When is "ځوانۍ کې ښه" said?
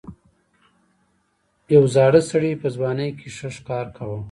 2.75-3.49